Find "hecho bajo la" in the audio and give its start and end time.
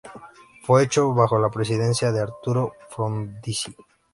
0.81-1.51